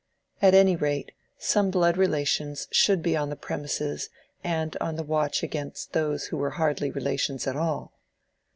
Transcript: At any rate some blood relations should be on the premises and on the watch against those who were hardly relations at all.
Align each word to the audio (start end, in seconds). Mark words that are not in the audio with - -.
At 0.41 0.55
any 0.55 0.75
rate 0.75 1.11
some 1.37 1.69
blood 1.69 1.95
relations 1.95 2.67
should 2.71 3.03
be 3.03 3.15
on 3.15 3.29
the 3.29 3.35
premises 3.35 4.09
and 4.43 4.75
on 4.81 4.95
the 4.95 5.03
watch 5.03 5.43
against 5.43 5.93
those 5.93 6.25
who 6.33 6.37
were 6.37 6.49
hardly 6.57 6.89
relations 6.89 7.45
at 7.45 7.55
all. 7.55 7.93